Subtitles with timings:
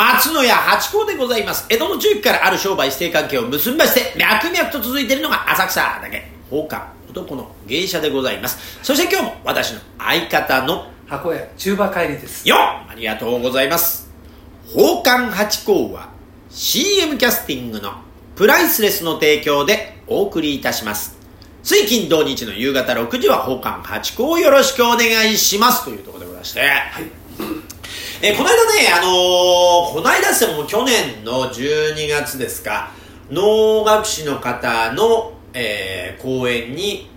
[0.00, 1.66] 松野屋八甲でございます。
[1.68, 6.26] 江戸の中期からある商売指定関係を結びまして、脈々と続いているのが浅草だけ。
[6.48, 8.78] 放課男の芸者でございます。
[8.82, 14.10] そして今日も私の相方の箱屋中馬帰りですよありがとうございます。
[14.68, 16.08] 宝冠八甲は
[16.48, 17.92] CM キャスティングの
[18.36, 21.18] プライスレスの提供でお送りいたします。
[21.62, 26.62] 水金土日の夕方6時は宝冠八甲をよろしくお願いしますというところでございまして、
[28.22, 32.90] えーこの間ね、あのーこの間ですよ、もう去年の12月ですか、
[33.30, 37.08] 能楽師の方の、えー公演に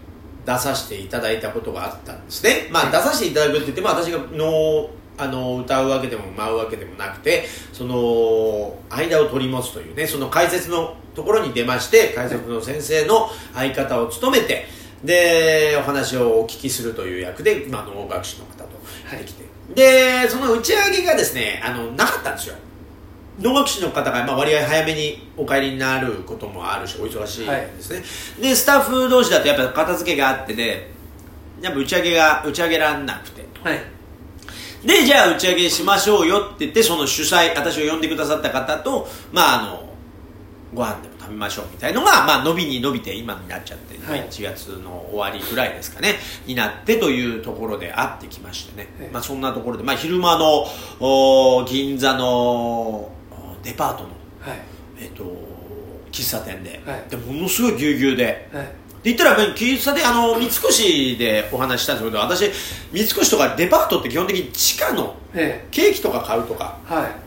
[0.45, 2.69] 出させていただいたことがあったんですね。
[2.71, 14.67] まあ、出させていただくって言っても、私が能、あの、歌うわけでも舞うわけでもなくて、その、間を取り持つというね、その解説のところに出まして、解説の先生の相方を務めて、
[15.03, 18.69] で、お話をお聞きするという役で、まあ、能楽師の方と
[19.11, 19.42] 出てきて、
[19.75, 22.55] で、その打ち上げがですね、あの、なかったんですよ。
[23.39, 28.03] 能楽師の方が、まあ、割合早めにお帰りになることもあるし、お忙しいんですね。
[28.49, 30.91] で、スタッフ同士だとやっぱ片付けがあってで、
[31.61, 33.43] やっぱ打ち上げが、打ち上げらんなくて。
[33.63, 33.93] はい
[34.85, 39.89] で、じゃあ打ち上げしましょうよって言って、その主催、私を呼んでくださった方と、まあ、あの、
[40.73, 44.27] ご飯でも食べましょうみたいのが、まあ、伸びに伸びて今になっちゃって、はい。
[44.27, 49.13] 1月の終わりぐらいですかね、になってというところで会ってきましてね、ええ。
[49.13, 50.65] まあ、そんなところで、まあ、昼間の
[50.99, 53.11] お銀座のお
[53.63, 54.09] デパートの、
[54.41, 54.59] はい。
[54.99, 55.23] えっと
[56.11, 57.09] 喫茶店で,、はい。
[57.09, 58.49] でものすごいぎゅうぎゅうで。
[58.53, 58.65] はい。
[59.03, 62.49] で言ったらやっぱり喫茶店あの三越でお話ししたんですけど私
[62.93, 67.22] 三越とかデパートって基本的に地下のえケーキとか買うとかえはい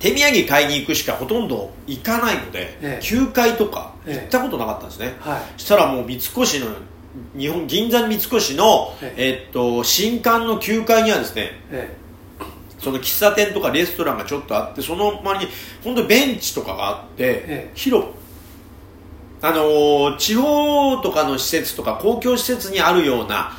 [0.00, 3.04] 手土産買いに行くしかほとんど行かないので、ええ。
[3.04, 4.20] 9階とかええ。
[4.22, 5.42] 行ったことなかったんですね、はい。
[5.58, 6.66] そしたらもう三越の
[7.36, 9.46] 日本銀座三越の、ええ。
[9.48, 11.94] っと新館の9階にはですねえ
[12.78, 15.52] その喫茶店とかレストランがちょっとあってその周りに
[15.84, 17.70] 本当にベンチとかがあって、ええ。
[17.74, 18.12] 広場
[19.42, 23.52] あのー地方とかの施設とか公共施設にあるような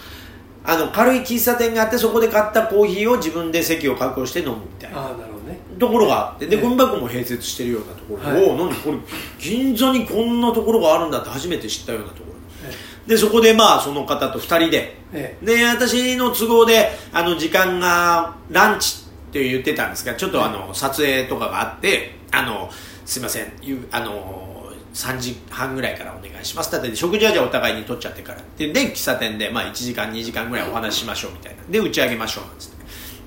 [0.63, 5.09] あの軽い喫茶店があってそこで買ったコーヒーを自分で席を確保して飲むみたいな
[5.79, 6.61] ところがあってでええ。
[6.61, 8.23] ゴミ箱も併設してるようなところ。
[8.23, 8.57] で、はい。
[8.57, 8.97] 何これ
[9.39, 12.35] 銀座にこんなところがあるんだって初めて知ったようなところ。
[12.67, 14.97] えでそこでまあその方と2人で。
[15.13, 22.69] えで私の都合であの時間がランチって言ってたんですがちょっとあの撮影とかがあってあの
[23.05, 24.51] すいませんゆあの
[24.93, 28.41] 3時半ぐらいからお願いしますだって食事はじゃあお互いに取っちゃってから。
[28.57, 31.63] でで喫茶店で、まあ、1時間2時間ぐらいお話ししましょうみたいな。
[31.69, 32.77] で打ち上げましょうなんつって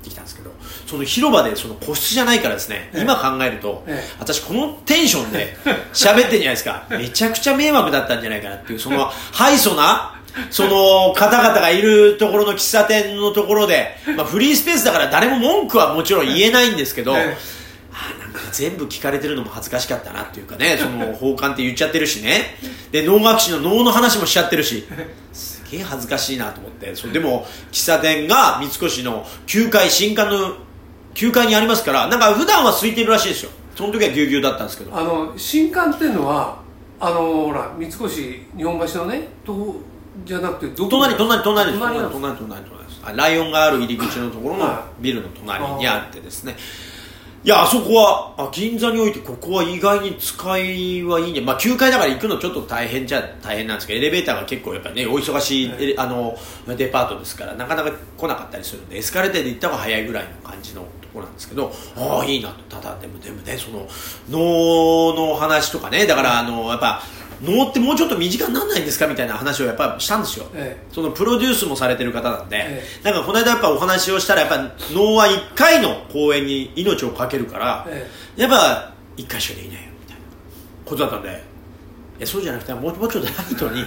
[0.03, 0.51] できたんですけど
[0.85, 3.01] その広場でその個室じゃないからですね、ええ。
[3.01, 4.15] 今考えると、ええ。
[4.19, 5.57] 私このテンションで
[5.93, 6.85] 喋ってんじゃないですか。
[6.89, 10.15] めちゃくちゃ迷惑だったんじゃないかなっていうそのハイソな
[10.51, 17.37] その方々がいるところの喫茶店のところで、まあ、フリースペースだから誰も文句はもちろん言えないんですけど、ええ。
[17.93, 22.57] あーなんか全部聞かれてるのも恥ずかしかったなっていうかねその奉還って言っちゃってるしね。
[22.91, 24.85] で能楽師の能の話もしちゃってるし。
[25.31, 26.95] すげえ恥ずかしいなと思って。
[26.95, 30.57] それでも喫茶店が三越の9階新館の
[31.15, 33.51] 9階にありますからなんか普段は空いてるらしいですよ。
[33.75, 34.95] その時はぎゅうぎゅうだったんですけど。
[34.95, 36.59] あの新館っていうのは
[36.99, 39.75] あのほら三越日本橋のねとこ
[40.23, 40.89] じゃなくてどこ？
[40.89, 41.81] 隣隣隣です。
[41.81, 43.01] 隣隣隣隣隣です。
[43.03, 46.53] あライオンがある入り口のところのはビルの隣にあってですね。
[46.53, 46.55] い
[47.47, 51.41] やあそこはあ銀座においてここは意外に使いはいいね。
[51.41, 55.97] まあ9階だから行くのちょっと大変じゃ大変なんですけどエレベーターが結構やっぱりねお忙しい、はい。
[55.97, 56.35] あの
[56.75, 62.77] デパートですからなかなか来なかったりするんでエスカレーターで行った方が早いぐらいの感じのところなんですけどああいいなと。
[62.77, 63.87] ただでもでもねその
[64.27, 67.03] 能の話とかねだからあのやっぱ
[67.45, 74.57] 能ってもうちょっと身近にならないんですかみたいな話をやっぱしたんですよ、えそのプロデュースもされてる方なんで、えなんかこの間やっぱお話をしたらやっぱ
[74.93, 80.23] 能は1回の公演に命を懸けるから、えやっぱ1回しかできないよみたいな
[80.85, 81.55] ことだったんで。
[82.17, 83.83] いやそうじゃなくてもうもうちょっとライトに。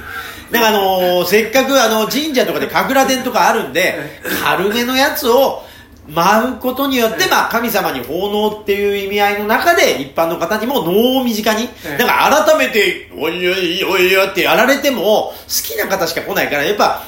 [0.51, 4.21] なんかあのーせっかくあの神社とかで神楽殿とかあるんでえ。
[4.45, 5.63] 軽めのやつを
[6.09, 7.31] 舞うことによって、ええ。
[7.31, 11.99] まあ、神様に奉納っていう意味合いの中で一般の方にも能を身近に、ええ。
[11.99, 17.05] だから改めて「おいおいおいおい」ってやられても好きな方しか来ないからやっぱ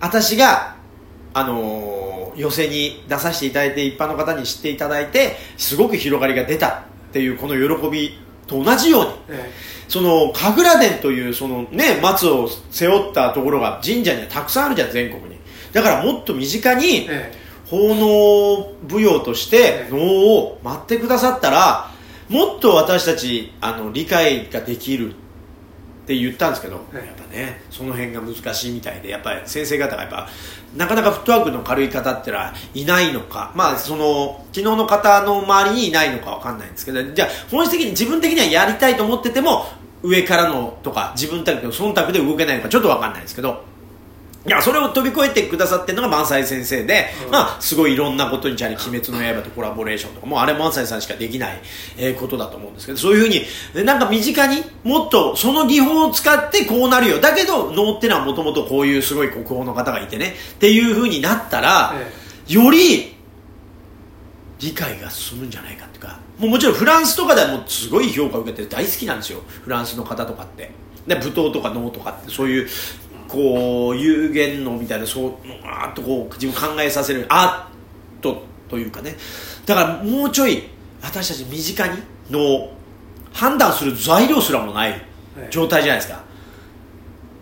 [0.00, 0.76] 私が
[1.32, 1.96] あのー
[2.36, 9.50] 寄席に出させていただいて一般の方に知っていただいてすごく広がりが出たっていうこの喜びと同じようにえ。
[9.88, 15.40] その神楽殿というそのね松を背負ったところが神社にはたくさんあるじゃん全国に。
[15.72, 19.98] だからもっと身近にええ奉納舞踊としてええ能
[20.36, 21.90] を舞ってくださったら
[22.28, 30.28] もっと私たちあの理解ができるって言ったんですけど、ええやっぱねその辺が難しいみたいでやっぱり先生方がやっぱ
[30.76, 39.66] なかなかフットワークの軽い方ってのはいないのかまあその昨日の方の周りにいないのかわかんないんですけどじゃあ本質的に自分的にはやりたいと思ってても
[40.02, 43.64] 上からのとか自分たちの忖度で動けないのかちょっとわかんないですけど
[44.46, 47.30] いやそれを飛び越えてくださってるのが萬斎先生で、うん。
[47.32, 51.60] まあ、すごいいろんなことにじゃあ鬼滅の刃とコラボレーションとかもうあれ萬斎さんしかできない、
[51.96, 53.42] えーことだと思うんですけどそういうふうに
[53.74, 57.20] えなんか身近にもっとその技法を使ってこうなるよ。
[57.20, 60.34] だけど能ってのはもともとこういうすごい国宝の方がいてね。
[60.54, 63.16] っていうふうになったら、えより
[64.58, 69.40] 理解が進むんじゃないかっていうかもうもちろんフランスとかではもうすごい評価を受けて大好きなんですよ。
[69.46, 70.70] フランスの方とかって。
[71.06, 72.68] で舞踏とか能とかってそういう
[73.28, 75.34] こう有限のみたいなそう
[75.64, 79.16] あーっとこう自分考えさせるアートというかね。
[79.64, 80.62] だからもうちょい
[81.02, 82.70] 私たち身近にの
[83.32, 85.00] 判断する材料すらもない
[85.50, 86.24] 状態じゃないですか、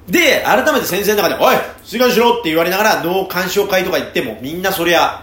[0.08, 5.22] で改めて先生の中で「おい静かにしろ!」って言われながら脳鑑賞会とか行ってもみんなそりゃ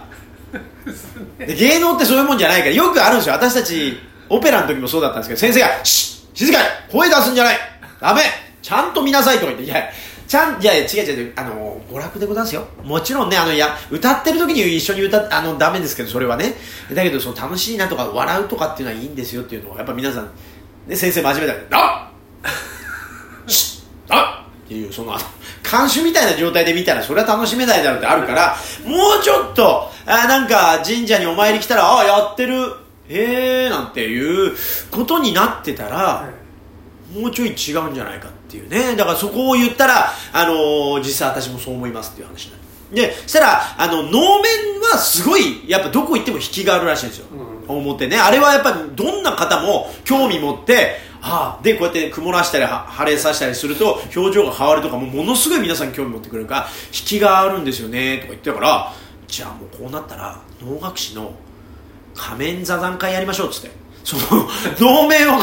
[1.38, 3.34] で芸能ってそういうもんじゃないからよくあるんですよ。
[3.34, 3.98] 私たち
[4.28, 7.58] オペラの時もそうだったんですけど先生が「シッ静かに声出すんじゃない
[8.00, 8.22] ダメ
[8.62, 9.84] ちゃんと見なさい」とか言って「いや
[10.32, 12.66] ちゃんいやいや違う違うあの娯楽でございますよ。
[12.84, 16.54] もちろんねあのいや歌ってる時に一緒に歌あのダメですけどそれはね。
[16.90, 20.30] だけどその楽しいなとか笑うとかっていうのはいいんですよっていうのをやっぱ皆さん、
[20.86, 22.12] ね、先生真面目だから「あ
[24.08, 24.68] あっ!
[24.68, 25.24] ていうそのあの
[25.70, 28.56] 監視みたいな状態で見たらそれは楽しめないだろうってあるから
[28.86, 32.54] もうちょっとあなんか神社にお参り来たらああやってる
[33.10, 34.56] へえーなんていう
[34.90, 36.30] ことになってたら、
[37.14, 38.96] もうちょい違うんじゃないかっていうね。
[38.96, 42.62] だからそこを言ったら、あのー実際私もそう思いますっていう話になる。
[42.92, 47.26] でそしたらあの能面はすごいやっぱどこ行っても引きがあるらしいんですよ、
[47.68, 48.18] 表ね。
[48.18, 58.92] あれはやっぱりどんな方も興味持ってああでこうやって曇らしたりは晴れさせたりすると表情が変わるとかもものすごい皆さん興味持ってくれるから引きがあるんですよねとか言ってたから
[59.28, 61.32] じゃあもうこうなったら能楽師の
[62.14, 63.70] 仮面座談会やりましょうっつって
[64.04, 65.40] その能面を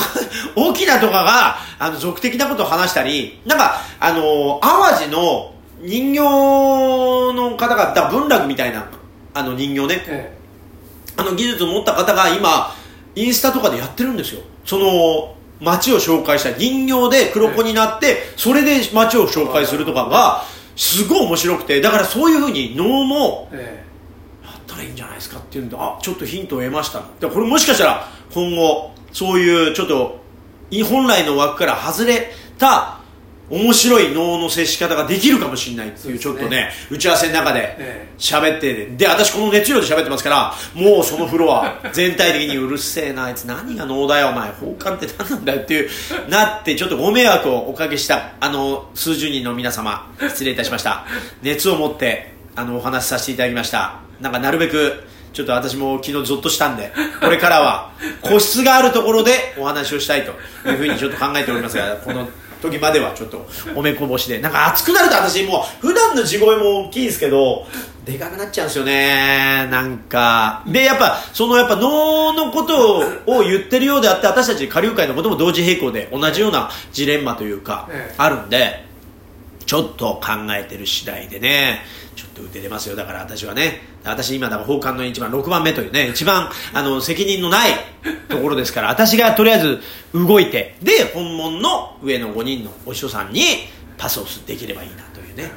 [0.56, 8.90] 沖縄とかがあの俗的なことを話したりなんかあの淡路の人形の方がだ文楽みたいな
[9.34, 10.04] あの人形ね。
[10.08, 10.40] え
[11.20, 12.74] あの技術を持った方が今
[13.16, 14.42] インスタとかでやってるんですよ。
[14.66, 20.44] その街を紹介した人形で黒子になってそれで街を紹介するとかが
[20.78, 24.48] すごい面白くてだからそういうふうに能もええ。
[24.48, 27.04] やったらいいんじゃないですかっていうんであちょっとヒントを得ました。
[27.20, 30.20] でこれもしかしたら今後そういうちょっと
[30.72, 33.00] い本来の枠から外れた
[33.50, 43.46] 面白い能の接し方ができるかもしれないっていうねょっとね打ち合わせの中でえ喋ってで私この熱量で喋ってますからもうそのフロア全体的にうるせえなあいつ。
[43.46, 44.52] 何が能だよお前。
[44.52, 45.90] 奉還って何なんだよっていう
[46.30, 51.06] なってちょっとご迷惑をおかけしたあの数十人の皆様失礼いたしました。
[51.42, 54.02] 熱を持ってあのお話しさせていただきました。
[54.22, 55.04] なんかなるべく
[55.34, 57.92] ちょっと私も昨日ゾッとしたんでこれからは
[58.22, 62.28] 個室があるところでお話をしたいというふうにちょっと考えておりますがこの
[62.62, 67.66] 時まではちょっとおめこぼしでなんか熱くなると私もう普段の地声も大きいんですけど
[68.06, 69.68] でかくなっちゃうんですよね。
[69.70, 70.64] なんか。
[70.66, 72.98] でやっぱそのやっぱ能のこと
[73.28, 78.16] を言ってるようであって私たち下流会のことも同時並行で同じようなジレンマというかええ。
[78.18, 78.84] あるんで
[79.70, 81.82] ちょっと考えてる次第でね
[82.16, 82.96] ちょっと打てれますよ。
[82.96, 87.70] だから私はね私今だから奉還の一番6番目というね一番あの責任のない
[88.30, 89.80] ところですから私がとりあえず
[90.12, 93.44] 動いてで本物の上の5人のお師匠さんに
[93.96, 95.52] パスをできればいいなというね。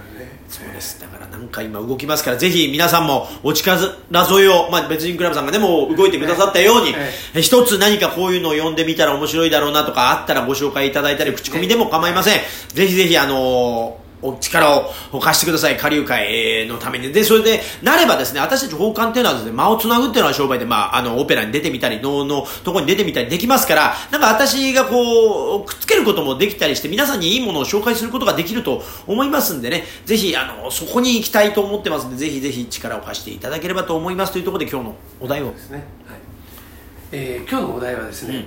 [0.46, 1.00] そうです。
[1.00, 12.40] だからなんか今動きますからぜひ皆さんもお力添えを、まあ、別人クラブさんがねもう動いてくださったように、ええ一つ何かこういうのを読んでみたら面白いだろうなとかあったらご紹介いただいたり口コミでも構いません、
[12.74, 17.12] ぜひぜひあのーお力を貸してください、下流会のために。
[17.12, 34.32] で、それで、なればですね、私たち奉還っていうのはですね、間をつなぐっていうのは商売で、まあ、あの、オペラに出てみたり、能のところに出てみたりできますから、なんか私がこう、くっつけることもできたりして、皆さんにいいものを紹介することができると思いますんでね、ぜひ、あの、そこに行きたいと思ってますんで、ぜひぜひ力を貸していただければと思います。
[34.32, 35.50] というところで、今日のお題を。
[35.50, 36.18] ですね、はい。
[37.12, 38.46] えー今日のお題はですね、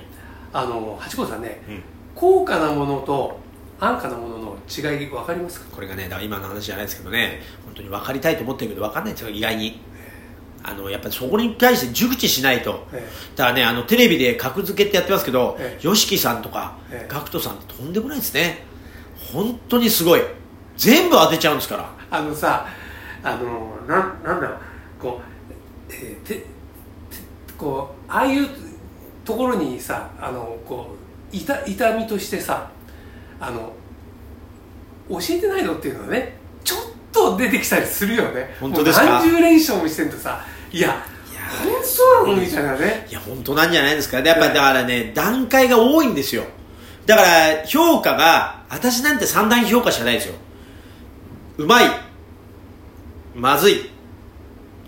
[0.52, 1.82] あの八甲さんね、うん。
[2.14, 3.38] 高価なものと
[3.78, 5.66] 安価なものの違い分かりますか？
[5.74, 9.80] これがね、だから今の話じゃないですけどね、本当に分かりたいと思ってるけど、分かんないんですよ、意外に。
[10.62, 12.86] あの、やっぱりそこに対して熟知しないと。
[12.92, 13.06] え
[13.36, 18.64] だからね、あの、テレビで格付けってやってますけどえ、え YOSHIKI さんとかえ、え GACKT さんってとんでもないですね。
[19.32, 20.20] 本当にすごい。
[20.76, 21.90] 全部当てちゃうんですから。
[22.10, 22.66] あのさ
[23.22, 24.58] あのなんなんだろう
[25.00, 25.20] こ
[25.88, 26.46] う、えーてて
[27.58, 28.48] こうああいう
[29.24, 30.94] ところにさあのこ
[31.32, 32.70] う痛痛みとしてさ
[33.40, 33.72] あの
[35.08, 36.78] 教えてないのっていうのはねちょっ
[37.12, 38.56] と出てきたりするよね。
[38.60, 39.04] 本当ですか？
[39.04, 40.44] 何十連勝もしてるとさ。
[40.72, 41.04] いや
[41.62, 41.72] 本
[42.24, 43.06] 当なのみたいなね。
[43.08, 44.20] いや本当なんじゃないですか？
[44.20, 46.44] でやっぱだからね段階が多いんですよ。
[47.06, 50.34] だから評価が私なんて三段評価しかないですよ。
[51.58, 51.86] うまい
[53.34, 53.90] まずい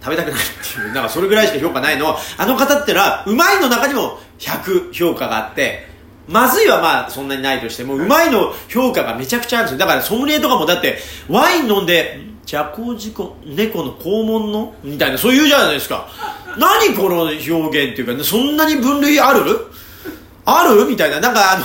[0.01, 2.17] 食べたくないっていうなんかそれぐらいしか評価ないの。
[2.37, 5.88] あの方ってのはうまいの中にも100評価があって
[6.29, 9.87] まずいはまあそんなにないとしてもうまいの評価がめちゃくちゃあるんですよ。
[9.87, 16.09] だからソムリエとかもだってワイン飲んでじゃこうじこ猫の肛門のみたいなそういうじゃないですか。
[16.59, 19.67] 何この表現っていうかそんなに分類ある？
[20.45, 20.87] ある？
[20.87, 21.21] みたいな。
[21.21, 21.65] なんかあの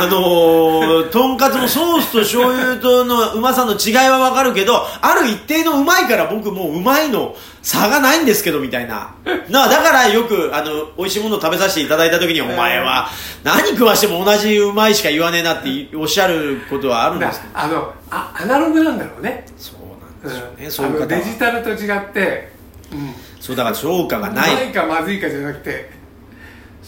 [0.00, 9.14] あのー、とんかつのソースと醤油とのうまさの違いはわかるけど、ある一定のうまいから僕もううまいの差がないんですけどみたいな。
[9.50, 13.08] なだからよく、あの、美味しいものを食べさせていただいた時に、お前は
[13.44, 17.58] 何食わしても同じうまいしか言わねえなっておっしゃることはあるんですけど。
[17.58, 22.48] あのあアナログなんだろうねそうなんですよね、うんそういう方デジタルと違って、
[22.92, 24.52] うん、そうだから評価がない。
[24.52, 25.99] うまいかまずいかじゃなくて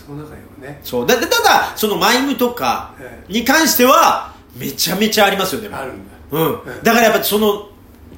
[0.07, 0.81] その中にはね。
[0.83, 1.07] そう。
[1.07, 2.95] だ、だただ、そのマイムとか
[3.29, 5.69] に関しては、めちゃめちゃありますよね。
[5.73, 6.13] あるんだ。
[6.33, 6.61] うん。
[6.61, 7.69] うんだからやっぱその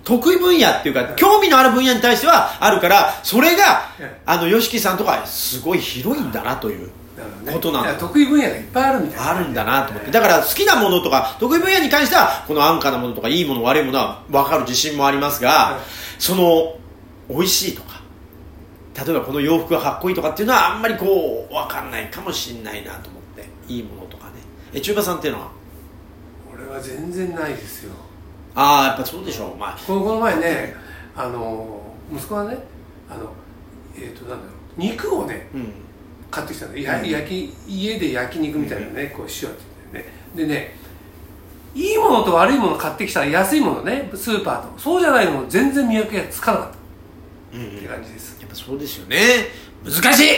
[0.05, 6.91] 得意分野っていうか、興味のある分野に対してはあるからそれが、うんあの YOSHIKI さんとかすごい広いんだなという
[7.51, 9.31] ことなん得意分野がいっぱいあるみたいな。
[9.31, 10.11] あるんだなと思って。
[10.11, 15.81] だから好きなものとか得意分野に関してはこの安価なものとかいいもの悪いものは分かる自信もありますが、うん
[16.19, 16.77] その
[17.29, 17.94] 美味しいとか
[18.97, 23.45] 例えばこの洋服がかっこいいとかっていうのはあんまりこう分かんないかもしれないなと思って。
[23.67, 24.33] いいものとかね。
[24.73, 25.51] え中馬さんっていうのは？
[26.55, 27.93] 俺は全然ないですよ。
[28.55, 29.57] ああやっぱそうでしょう。
[29.57, 29.79] まあ。
[29.87, 30.77] このこの前ね
[31.17, 31.81] あの
[32.13, 32.59] 息子がね
[33.11, 33.33] あの
[33.97, 34.81] えっ、となんだろう。
[34.81, 35.73] 肉をねうん。
[36.31, 36.77] 買ってきたの。
[36.77, 40.13] や焼き家で焼肉みたいなね、こうしようって言って
[40.45, 40.49] ね。
[40.49, 40.77] でね
[41.75, 44.79] いいものと悪いもの買ってきたら安いものねスーパーと。
[44.79, 46.69] そうじゃないのも全然見分けがつかなかった。
[46.69, 46.74] うんうん
[47.55, 48.39] って感じです。
[48.41, 49.17] やっぱそうですよね。
[49.85, 50.29] 難しい！